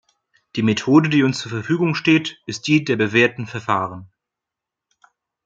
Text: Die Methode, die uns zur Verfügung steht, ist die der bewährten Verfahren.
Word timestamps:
Die 0.55 0.63
Methode, 0.63 1.09
die 1.09 1.21
uns 1.21 1.37
zur 1.37 1.51
Verfügung 1.51 1.93
steht, 1.93 2.41
ist 2.47 2.65
die 2.65 2.83
der 2.83 2.95
bewährten 2.95 3.45
Verfahren. 3.45 4.09